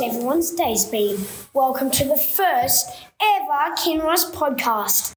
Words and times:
has 0.00 0.14
everyone's 0.14 0.50
days 0.52 0.84
been? 0.86 1.18
Welcome 1.52 1.90
to 1.92 2.04
the 2.04 2.16
first 2.16 2.88
ever 3.20 3.74
Kinross 3.76 4.32
podcast. 4.32 5.12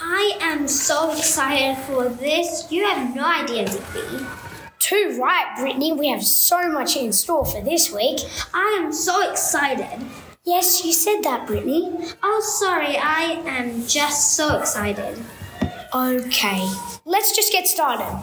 I 0.00 0.38
am 0.40 0.66
so 0.68 1.12
excited 1.12 1.76
for 1.84 2.08
this. 2.08 2.70
You 2.70 2.84
have 2.86 3.14
no 3.14 3.24
idea, 3.24 3.66
Digby. 3.66 4.26
Too 4.78 5.18
right, 5.20 5.54
Brittany. 5.58 5.92
We 5.92 6.08
have 6.08 6.24
so 6.24 6.70
much 6.70 6.96
in 6.96 7.12
store 7.12 7.44
for 7.44 7.60
this 7.60 7.92
week. 7.92 8.20
I 8.54 8.80
am 8.82 8.92
so 8.92 9.30
excited. 9.30 10.06
Yes, 10.44 10.84
you 10.84 10.92
said 10.92 11.22
that, 11.22 11.46
Brittany. 11.46 11.92
Oh, 12.22 12.40
sorry, 12.58 12.96
I 12.96 13.42
am 13.46 13.86
just 13.86 14.34
so 14.34 14.58
excited. 14.58 15.22
Okay, 15.94 16.68
let's 17.04 17.34
just 17.36 17.52
get 17.52 17.68
started. 17.68 18.22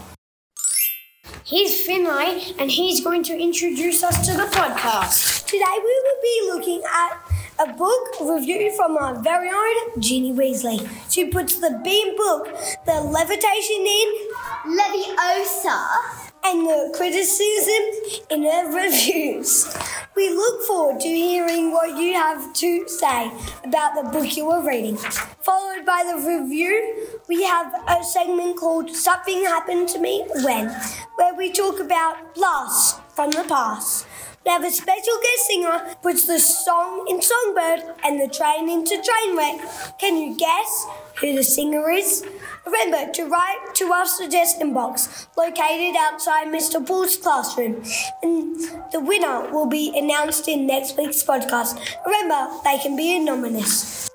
Here's 1.50 1.82
Finlay, 1.82 2.54
and 2.60 2.70
he's 2.70 3.04
going 3.04 3.24
to 3.24 3.34
introduce 3.36 4.04
us 4.04 4.24
to 4.28 4.34
the 4.34 4.44
podcast. 4.44 5.48
Today 5.48 5.66
we 5.78 5.82
will 5.82 6.22
be 6.22 6.42
looking 6.54 6.84
at 6.84 7.68
a 7.68 7.74
book 7.74 8.20
review 8.22 8.72
from 8.76 8.96
our 8.96 9.20
very 9.24 9.50
own 9.50 10.00
Ginny 10.00 10.32
Weasley. 10.32 10.88
She 11.10 11.26
puts 11.26 11.56
the 11.56 11.82
beam 11.84 12.16
book, 12.16 12.56
the 12.86 13.02
levitation 13.02 13.84
in 13.84 14.30
Leviosa. 14.78 16.28
and 16.44 16.66
the 16.66 16.94
criticism 16.96 18.24
in 18.30 18.44
her 18.44 18.72
reviews. 18.74 19.76
We 20.16 20.30
look 20.30 20.64
forward 20.64 21.02
to 21.02 21.08
hearing 21.08 21.72
what 21.72 21.98
you 21.98 22.14
have 22.14 22.54
to 22.54 22.88
say 22.88 23.32
about 23.64 23.96
the 23.96 24.10
book 24.12 24.38
you 24.38 24.50
are 24.50 24.66
reading. 24.66 24.98
Followed 24.98 25.86
by 25.86 26.04
the 26.06 26.16
review, 26.28 27.20
we 27.28 27.44
have 27.44 27.74
a 27.88 28.04
segment 28.04 28.58
called 28.58 28.90
Something 28.90 29.44
Happened 29.44 29.90
to 29.90 30.00
Me 30.00 30.26
When, 30.44 30.76
where 31.16 31.36
we 31.36 31.52
talk 31.52 31.80
about 31.80 32.36
blasts 32.36 33.00
from 33.16 33.32
the 33.32 33.46
past. 33.48 34.06
We 34.46 34.52
have 34.52 34.64
a 34.64 34.72
special 34.72 35.18
guest 35.22 35.48
singer, 35.48 35.96
puts 36.02 36.26
the 36.26 36.40
song 36.40 37.06
in 37.10 37.22
Songbird 37.22 37.96
and 38.04 38.20
the 38.20 38.28
train 38.28 38.70
into 38.70 38.96
Trainwreck. 38.96 40.00
Can 40.00 40.18
you 40.18 40.38
guess 40.38 40.88
who 41.20 41.36
the 41.36 41.44
singer 41.44 41.90
is? 41.92 42.26
Remember 42.66 43.12
to 43.12 43.26
write 43.26 43.76
to 43.76 43.92
our 43.92 44.06
suggestion 44.06 44.74
box 44.74 45.28
located 45.38 45.96
outside 45.98 46.48
Mr. 46.48 46.86
Paul's 46.86 47.18
classroom. 47.18 47.84
And 48.24 48.56
the 48.92 49.02
winner 49.02 49.52
will 49.52 49.68
be 49.68 49.94
announced 49.96 50.48
in 50.48 50.66
next 50.66 50.98
week's 50.98 51.22
podcast. 51.22 51.80
Remember, 52.06 52.48
they 52.64 52.78
can 52.80 52.96
be 52.96 53.16
anonymous. 53.18 54.09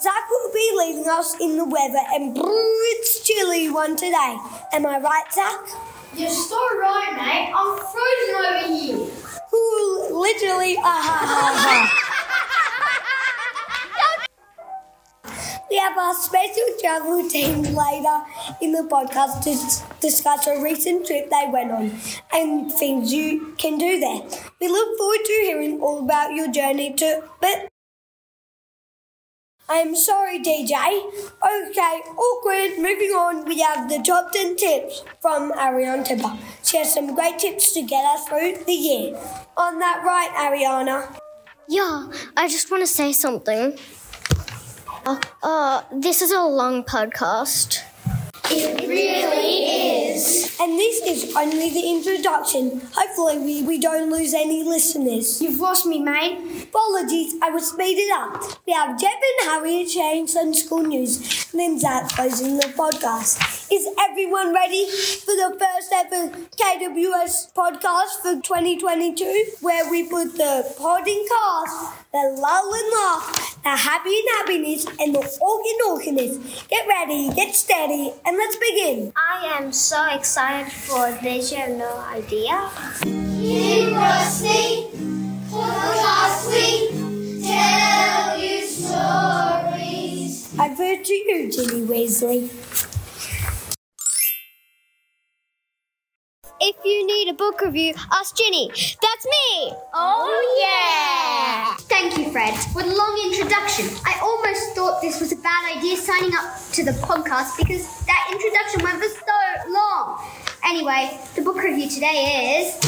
Zach 0.00 0.30
will 0.30 0.52
be 0.52 0.72
leading 0.76 1.08
us 1.08 1.34
in 1.40 1.56
the 1.56 1.64
weather 1.64 1.98
and 2.12 2.36
it's 2.36 3.26
chilly 3.26 3.68
one 3.68 3.96
today. 3.96 4.38
Am 4.72 4.86
I 4.86 4.98
right, 4.98 5.24
Zach? 5.32 5.60
You're 6.14 6.30
so 6.30 6.56
right, 6.78 7.14
mate. 7.16 7.52
I'm 7.54 7.76
frozen 7.78 8.34
over 8.38 8.66
here. 8.72 8.96
Ooh, 9.54 10.08
literally, 10.20 10.76
ah 10.78 11.02
ha 11.02 11.18
ha 11.26 11.54
ha. 11.56 12.04
We 15.70 15.76
have 15.76 15.98
our 15.98 16.14
special 16.14 16.64
travel 16.80 17.28
team 17.28 17.62
later 17.62 18.22
in 18.62 18.72
the 18.72 18.88
podcast 18.88 19.42
to 19.44 19.52
discuss 20.00 20.46
a 20.46 20.62
recent 20.62 21.06
trip 21.06 21.28
they 21.28 21.46
went 21.52 21.72
on 21.72 21.92
and 22.32 22.72
things 22.72 23.12
you 23.12 23.54
can 23.58 23.76
do 23.76 24.00
there. 24.00 24.22
We 24.60 24.68
look 24.68 24.96
forward 24.96 25.24
to 25.24 25.32
hearing 25.42 25.80
all 25.82 25.98
about 26.04 26.32
your 26.32 26.50
journey 26.50 26.94
to, 26.94 27.22
but 27.42 27.68
I'm 29.70 29.94
sorry, 29.94 30.38
DJ. 30.40 30.72
Okay, 30.72 32.00
awkward. 32.16 32.78
Moving 32.78 33.10
on, 33.12 33.44
we 33.44 33.60
have 33.60 33.88
the 33.88 33.98
top 34.02 34.32
10 34.32 34.56
tips 34.56 35.02
from 35.20 35.52
Ariana 35.52 36.04
Tipper. 36.04 36.38
She 36.64 36.78
has 36.78 36.94
some 36.94 37.14
great 37.14 37.38
tips 37.38 37.72
to 37.74 37.82
get 37.82 38.04
us 38.04 38.26
through 38.28 38.64
the 38.64 38.72
year. 38.72 39.14
On 39.58 39.78
that 39.78 40.02
right, 40.04 40.30
Ariana. 40.36 41.18
Yeah, 41.68 42.08
I 42.36 42.48
just 42.48 42.70
want 42.70 42.82
to 42.82 42.86
say 42.86 43.12
something. 43.12 43.78
Uh, 45.04 45.20
uh, 45.42 45.82
this 45.92 46.22
is 46.22 46.32
a 46.32 46.40
long 46.42 46.82
podcast. 46.82 47.82
And 50.60 50.76
this 50.76 51.00
is 51.06 51.36
only 51.36 51.70
the 51.70 51.88
introduction. 51.88 52.82
Hopefully, 52.92 53.38
we, 53.38 53.62
we 53.62 53.78
don't 53.78 54.10
lose 54.10 54.34
any 54.34 54.64
listeners. 54.64 55.40
You've 55.40 55.60
lost 55.60 55.86
me, 55.86 56.00
mate. 56.00 56.64
Apologies, 56.64 57.36
I 57.40 57.50
will 57.50 57.60
speed 57.60 57.96
it 57.96 58.10
up. 58.12 58.42
We 58.66 58.72
have 58.72 58.98
Jeb 58.98 59.10
and 59.10 59.50
Harriet 59.50 59.88
sharing 59.88 60.26
some 60.26 60.52
school 60.54 60.82
news, 60.82 61.46
and 61.52 61.60
then 61.60 61.78
Zach 61.78 62.08
closing 62.10 62.56
the 62.56 62.66
podcast. 62.76 63.38
Is 63.70 63.86
everyone 64.00 64.52
ready 64.52 64.86
for 64.88 65.36
the 65.36 65.56
first 65.60 65.92
ever 65.92 66.30
KWS 66.56 67.52
podcast 67.52 68.22
for 68.22 68.40
2022, 68.40 69.44
where 69.60 69.90
we 69.90 70.08
put 70.08 70.36
the 70.36 70.74
podding 70.78 71.24
cast, 71.28 72.10
the 72.12 72.34
lull 72.40 72.74
and 72.74 72.92
laugh, 72.92 73.58
the 73.62 73.76
happy 73.76 74.08
and 74.08 74.28
happiness, 74.38 74.86
and 74.98 75.14
the 75.14 75.38
organ 75.40 75.78
organist. 75.86 76.68
Get 76.68 76.88
ready, 76.88 77.30
get 77.34 77.54
steady, 77.54 78.12
and 78.24 78.36
let's 78.38 78.47
begin. 78.56 79.12
I 79.16 79.58
am 79.58 79.72
so 79.72 80.06
excited 80.10 80.72
for 80.72 81.12
this. 81.22 81.52
You 81.52 81.58
have 81.58 81.76
no 81.76 81.96
idea. 81.98 82.70
Rusty, 83.94 84.88
podcast 85.50 86.48
we 86.48 87.42
tell 87.42 88.38
you 88.38 88.66
stories. 88.66 90.48
Over 90.58 91.02
to 91.02 91.14
you, 91.14 91.50
Ginny 91.52 91.86
Weasley. 91.86 92.50
If 96.60 96.76
you 96.84 97.06
need 97.06 97.28
a 97.28 97.34
book 97.34 97.60
review, 97.60 97.94
ask 98.12 98.36
Ginny. 98.36 98.68
That's 98.68 99.26
me. 99.26 99.72
Oh, 99.94 100.58
yeah! 100.60 100.97
Fred, 102.32 102.54
for 102.72 102.82
the 102.82 102.94
long 102.94 103.30
introduction. 103.32 103.86
I 104.04 104.18
almost 104.22 104.74
thought 104.74 105.00
this 105.00 105.20
was 105.20 105.32
a 105.32 105.36
bad 105.36 105.76
idea 105.76 105.96
signing 105.96 106.32
up 106.34 106.58
to 106.72 106.84
the 106.84 106.92
podcast 106.92 107.56
because 107.56 108.04
that 108.06 108.28
introduction 108.30 108.82
went 108.82 109.02
for 109.02 109.08
so 109.08 109.70
long. 109.70 110.24
Anyway, 110.64 111.18
the 111.36 111.42
book 111.42 111.56
review 111.62 111.88
today 111.88 112.60
is 112.60 112.78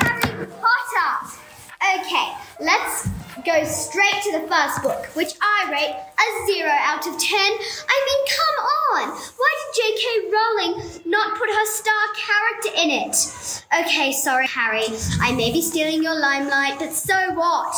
Harry 0.00 0.46
Potter. 0.46 1.36
Okay, 2.00 2.32
let's 2.60 3.17
go 3.44 3.64
straight 3.64 4.22
to 4.24 4.32
the 4.40 4.48
first 4.48 4.82
book, 4.82 5.06
which 5.14 5.34
I 5.40 5.70
rate 5.70 5.94
a 5.94 6.46
zero 6.46 6.70
out 6.70 7.06
of 7.06 7.18
ten. 7.18 7.50
I 7.88 7.96
mean, 8.06 8.22
come 8.28 8.56
on! 8.64 9.18
Why 9.36 9.50
did 9.58 9.70
J.K. 9.78 10.04
Rowling 10.32 11.02
not 11.06 11.38
put 11.38 11.48
her 11.48 11.66
star 11.66 12.04
character 12.16 12.70
in 12.76 12.90
it? 12.90 13.64
Okay, 13.80 14.12
sorry, 14.12 14.46
Harry. 14.46 14.84
I 15.20 15.32
may 15.32 15.52
be 15.52 15.62
stealing 15.62 16.02
your 16.02 16.18
limelight, 16.18 16.78
but 16.78 16.92
so 16.92 17.14
what? 17.34 17.72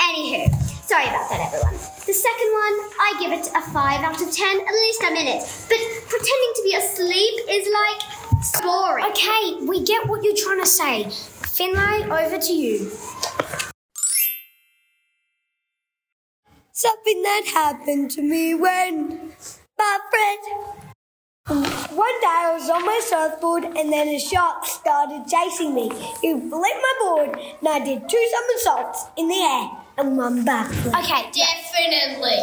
Anywho, 0.00 0.52
sorry 0.86 1.04
about 1.04 1.28
that, 1.30 1.50
everyone. 1.52 1.74
The 2.06 2.14
second 2.14 2.50
one, 2.52 2.76
I 2.98 3.16
give 3.20 3.32
it 3.32 3.46
a 3.54 3.62
five 3.72 4.00
out 4.02 4.20
of 4.20 4.32
ten. 4.32 4.60
At 4.60 4.72
least 4.72 5.02
I'm 5.04 5.16
in 5.16 5.26
it. 5.26 5.42
But 5.68 5.78
pretending 6.08 6.52
to 6.56 6.62
be 6.64 6.74
asleep 6.74 7.34
is 7.48 7.68
like 7.72 8.62
boring. 8.62 9.06
Okay, 9.06 9.64
we 9.66 9.82
get 9.84 10.08
what 10.08 10.24
you're 10.24 10.36
trying 10.36 10.60
to 10.60 10.66
say. 10.66 11.10
Finlay, 11.10 12.04
over 12.10 12.38
to 12.38 12.52
you. 12.52 12.90
Something 16.72 17.22
that 17.22 17.42
happened 17.52 18.10
to 18.12 18.22
me 18.22 18.54
when 18.54 19.32
my 19.78 19.98
friend. 20.10 20.76
One 21.96 22.20
day 22.20 22.26
I 22.26 22.52
was 22.54 22.70
on 22.70 22.86
my 22.86 23.00
surfboard 23.04 23.64
and 23.64 23.92
then 23.92 24.06
a 24.08 24.20
shark 24.20 24.64
started 24.64 25.24
chasing 25.28 25.74
me. 25.74 25.88
He 26.22 26.32
flipped 26.32 26.52
my 26.52 26.94
board 27.00 27.30
and 27.58 27.68
I 27.68 27.80
did 27.84 28.08
two 28.08 28.28
somersaults 28.34 29.06
in 29.16 29.26
the 29.26 29.34
air 29.34 29.70
and 29.98 30.16
one 30.16 30.44
backflip. 30.44 30.94
Okay, 31.02 31.30
Definitely. 31.32 32.39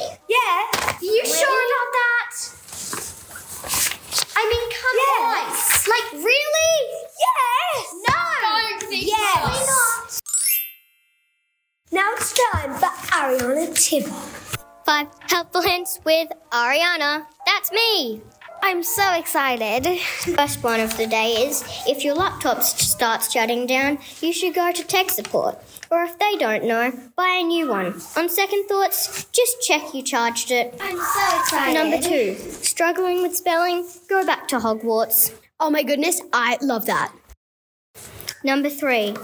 Helpful 15.77 16.01
with 16.05 16.29
Ariana. 16.51 17.25
That's 17.45 17.71
me. 17.71 18.21
I'm 18.63 18.81
so 18.81 19.13
excited. 19.13 19.99
First 20.35 20.63
one 20.63 20.79
of 20.79 20.97
the 20.97 21.05
day 21.05 21.45
is 21.47 21.63
if 21.87 22.03
your 22.03 22.15
laptop 22.15 22.63
starts 22.63 23.31
shutting 23.31 23.67
down, 23.67 23.99
you 24.21 24.33
should 24.33 24.55
go 24.55 24.71
to 24.71 24.83
tech 24.83 25.11
support. 25.11 25.59
Or 25.91 26.03
if 26.03 26.17
they 26.17 26.35
don't 26.37 26.65
know, 26.65 26.91
buy 27.15 27.39
a 27.41 27.43
new 27.43 27.69
one. 27.69 28.01
On 28.17 28.27
second 28.27 28.67
thoughts, 28.67 29.25
just 29.25 29.61
check 29.61 29.93
you 29.93 30.01
charged 30.01 30.51
it. 30.51 30.75
I'm 30.81 30.97
so 30.97 31.39
excited. 31.39 31.73
Number 31.73 32.01
two, 32.01 32.35
struggling 32.35 33.21
with 33.21 33.35
spelling, 33.35 33.87
go 34.09 34.25
back 34.25 34.47
to 34.49 34.57
Hogwarts. 34.57 35.33
Oh 35.59 35.69
my 35.69 35.83
goodness, 35.83 36.21
I 36.33 36.57
love 36.61 36.87
that. 36.87 37.13
Number 38.43 38.69
three, 38.69 39.15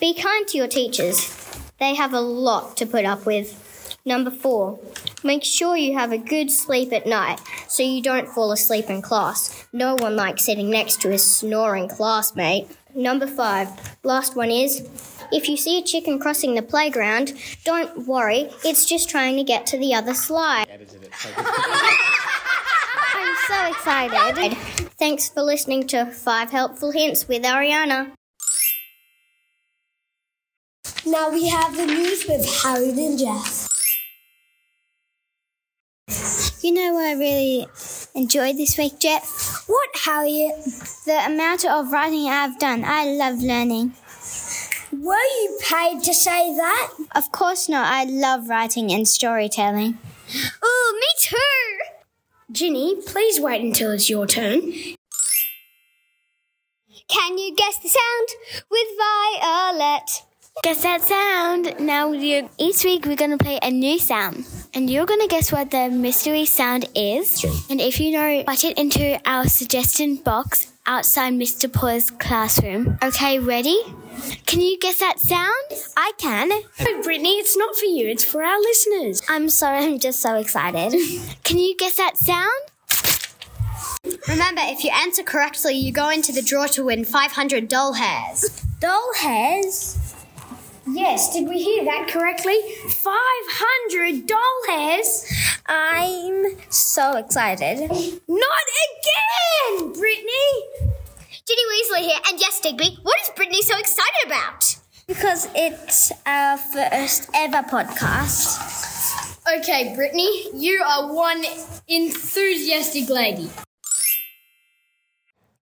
be 0.00 0.14
kind 0.14 0.46
to 0.48 0.56
your 0.56 0.68
teachers. 0.68 1.34
They 1.78 1.94
have 1.94 2.12
a 2.14 2.20
lot 2.20 2.76
to 2.78 2.86
put 2.86 3.04
up 3.04 3.26
with. 3.26 3.67
Number 4.08 4.30
four, 4.30 4.80
make 5.22 5.44
sure 5.44 5.76
you 5.76 5.92
have 5.92 6.12
a 6.12 6.16
good 6.16 6.50
sleep 6.50 6.94
at 6.94 7.06
night 7.06 7.38
so 7.68 7.82
you 7.82 8.02
don't 8.02 8.26
fall 8.26 8.52
asleep 8.52 8.88
in 8.88 9.02
class. 9.02 9.66
No 9.70 9.96
one 9.96 10.16
likes 10.16 10.46
sitting 10.46 10.70
next 10.70 11.02
to 11.02 11.12
a 11.12 11.18
snoring 11.18 11.90
classmate. 11.90 12.74
Number 12.94 13.26
five, 13.26 13.68
last 14.04 14.34
one 14.34 14.50
is 14.50 14.88
if 15.30 15.46
you 15.46 15.58
see 15.58 15.78
a 15.78 15.82
chicken 15.82 16.18
crossing 16.18 16.54
the 16.54 16.62
playground, 16.62 17.34
don't 17.66 18.06
worry, 18.06 18.48
it's 18.64 18.86
just 18.86 19.10
trying 19.10 19.36
to 19.36 19.44
get 19.44 19.66
to 19.66 19.78
the 19.78 19.92
other 19.92 20.14
slide. 20.14 20.64
I'm 23.14 23.36
so 23.46 23.66
excited. 23.66 24.56
Thanks 24.98 25.28
for 25.28 25.42
listening 25.42 25.86
to 25.88 26.06
Five 26.06 26.50
Helpful 26.50 26.92
Hints 26.92 27.28
with 27.28 27.42
Ariana. 27.42 28.12
Now 31.04 31.30
we 31.30 31.50
have 31.50 31.76
the 31.76 31.84
news 31.84 32.24
with 32.26 32.62
Harriet 32.62 32.96
and 32.96 33.18
Jeff. 33.18 33.67
You 36.60 36.72
know 36.72 36.94
what 36.94 37.04
I 37.04 37.12
really 37.12 37.68
enjoyed 38.16 38.56
this 38.56 38.76
week, 38.76 38.98
Jeff? 38.98 39.64
What, 39.68 39.90
Harriet? 40.04 40.56
The 41.06 41.22
amount 41.26 41.64
of 41.64 41.92
writing 41.92 42.26
I've 42.26 42.58
done. 42.58 42.82
I 42.84 43.04
love 43.04 43.40
learning. 43.40 43.92
Were 44.90 45.14
you 45.14 45.58
paid 45.62 46.02
to 46.02 46.12
say 46.12 46.56
that? 46.56 46.92
Of 47.14 47.30
course 47.30 47.68
not. 47.68 47.86
I 47.92 48.04
love 48.04 48.48
writing 48.48 48.90
and 48.90 49.06
storytelling. 49.06 49.98
Oh, 50.60 51.00
me 51.00 51.06
too! 51.20 51.78
Ginny, 52.50 52.96
please 53.06 53.38
wait 53.38 53.62
until 53.62 53.92
it's 53.92 54.10
your 54.10 54.26
turn. 54.26 54.72
Can 57.06 57.38
you 57.38 57.54
guess 57.54 57.78
the 57.78 57.88
sound 57.88 58.28
with 58.68 58.88
Violet? 58.98 60.22
Guess 60.64 60.82
that 60.82 61.02
sound. 61.02 61.78
Now, 61.78 62.12
each 62.12 62.82
week 62.84 63.06
we're 63.06 63.14
going 63.14 63.30
to 63.30 63.38
play 63.38 63.60
a 63.62 63.70
new 63.70 63.98
sound. 64.00 64.44
And 64.74 64.90
you're 64.90 65.06
going 65.06 65.20
to 65.20 65.28
guess 65.28 65.50
what 65.50 65.70
the 65.70 65.88
mystery 65.88 66.44
sound 66.44 66.88
is. 66.94 67.44
And 67.70 67.80
if 67.80 68.00
you 68.00 68.12
know, 68.12 68.44
write 68.46 68.64
it 68.64 68.78
into 68.78 69.20
our 69.28 69.46
suggestion 69.48 70.16
box 70.16 70.72
outside 70.86 71.34
Mr. 71.34 71.72
Paul's 71.72 72.10
classroom. 72.10 72.98
Okay, 73.02 73.38
ready? 73.38 73.78
Can 74.46 74.60
you 74.60 74.78
guess 74.78 74.98
that 74.98 75.18
sound? 75.20 75.82
I 75.96 76.12
can. 76.18 76.48
No, 76.48 77.02
Brittany, 77.02 77.38
it's 77.38 77.56
not 77.56 77.76
for 77.76 77.84
you, 77.84 78.08
it's 78.08 78.24
for 78.24 78.42
our 78.42 78.58
listeners. 78.60 79.22
I'm 79.28 79.48
sorry, 79.48 79.84
I'm 79.84 79.98
just 79.98 80.20
so 80.20 80.36
excited. 80.36 80.92
can 81.44 81.58
you 81.58 81.76
guess 81.76 81.96
that 81.96 82.16
sound? 82.16 82.48
Remember, 84.28 84.62
if 84.64 84.84
you 84.84 84.90
answer 84.90 85.22
correctly, 85.22 85.74
you 85.74 85.92
go 85.92 86.08
into 86.08 86.32
the 86.32 86.42
draw 86.42 86.66
to 86.68 86.84
win 86.84 87.04
500 87.04 87.68
doll 87.68 87.94
hairs. 87.94 88.64
Doll 88.80 89.12
hairs? 89.20 89.97
Yes, 90.90 91.32
did 91.32 91.48
we 91.48 91.62
hear 91.62 91.84
that 91.84 92.08
correctly? 92.08 92.56
500 92.88 94.26
doll 94.26 94.38
hairs? 94.68 95.24
I'm 95.66 96.56
so 96.70 97.16
excited. 97.16 97.80
Not 97.80 98.66
again, 98.88 99.92
Brittany! 99.92 100.48
Ginny 101.46 101.62
Weasley 101.72 102.00
here, 102.08 102.18
and 102.30 102.40
yes, 102.40 102.60
Digby, 102.60 102.98
what 103.02 103.20
is 103.22 103.30
Brittany 103.36 103.62
so 103.62 103.76
excited 103.78 104.26
about? 104.26 104.76
Because 105.06 105.48
it's 105.54 106.12
our 106.26 106.56
first 106.58 107.28
ever 107.34 107.62
podcast. 107.68 108.58
Okay, 109.58 109.94
Brittany, 109.94 110.48
you 110.54 110.82
are 110.82 111.12
one 111.12 111.44
enthusiastic 111.86 113.08
lady. 113.08 113.50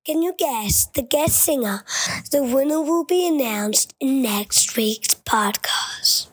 Can 0.07 0.23
you 0.23 0.35
guess 0.39 0.87
the 0.87 1.03
guest 1.03 1.43
singer? 1.43 1.83
The 2.31 2.41
winner 2.45 2.81
will 2.81 3.03
be 3.03 3.27
announced 3.27 3.93
in 3.99 4.23
next 4.23 4.77
week's 4.77 5.15
podcast. 5.15 6.29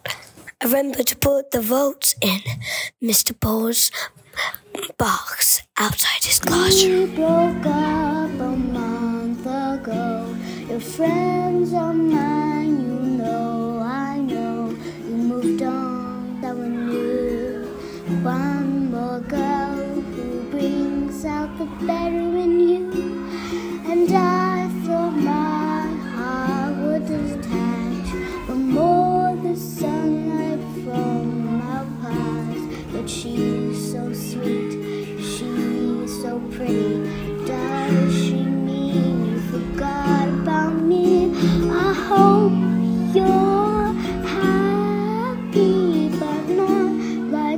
Remember 0.63 1.01
to 1.01 1.15
put 1.15 1.49
the 1.49 1.59
votes 1.59 2.13
in 2.21 2.41
Mr. 3.01 3.33
Paul's 3.39 3.89
box 4.99 5.63
outside 5.75 6.23
his 6.23 6.37
classroom. 6.37 7.15
Broke 7.15 7.65
up 7.65 8.29
a 8.39 8.55
month 8.77 9.41
ago. 9.41 10.35
Your 10.69 10.79
friends 10.79 11.73
are 11.73 11.93
mine, 11.93 12.62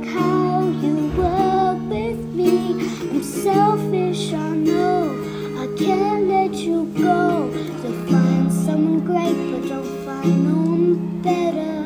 how 0.06 0.68
you 0.82 1.12
were 1.16 1.74
with 1.88 2.24
me. 2.34 2.72
I'm 3.10 3.22
selfish, 3.22 4.32
I 4.32 4.50
know. 4.56 5.12
I 5.58 5.66
can't 5.76 6.28
let 6.28 6.54
you 6.54 6.86
go. 6.98 7.50
To 7.82 7.92
find 8.10 8.52
someone 8.52 9.04
great, 9.04 9.36
but 9.52 9.68
don't 9.68 10.04
find 10.04 10.46
better. 11.26 11.76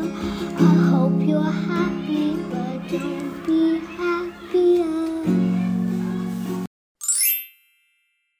I 0.68 0.74
hope 0.90 1.16
you're 1.20 1.56
happy, 1.72 2.36
but 2.52 2.76
don't 2.88 3.46
be 3.46 3.78
happier. 3.96 5.24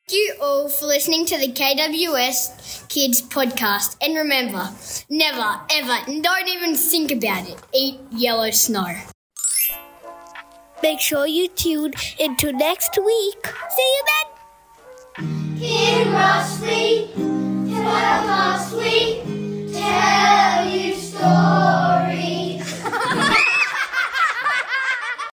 Thank 0.07 0.13
you 0.13 0.35
all 0.43 0.69
for 0.69 0.87
listening 0.87 1.25
to 1.27 1.39
the 1.39 1.53
KWS 1.53 2.89
Kids 2.89 3.23
podcast. 3.23 3.97
And 4.03 4.15
remember, 4.17 4.69
never, 5.09 5.61
ever, 5.71 5.97
don't 6.21 6.49
even 6.49 6.75
think 6.75 7.13
about 7.13 7.49
it. 7.49 7.59
Eat 7.73 8.01
yellow 8.11 8.51
snow. 8.51 8.93
Make 10.83 11.01
sure 11.01 11.27
you 11.27 11.49
tune 11.49 11.93
into 12.19 12.53
next 12.53 12.97
week. 12.97 13.47
See 13.77 13.95
you 13.97 14.03
then. 14.11 14.27
King 15.59 16.15
sleep, 16.45 17.15
tell 17.15 18.31
us 18.31 18.71
sleep, 18.71 19.25
tell 19.75 20.69
you 20.69 20.95
stories. 20.95 22.10